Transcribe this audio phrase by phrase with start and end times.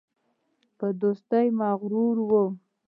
[0.77, 2.45] په دوستۍ مغرور وو.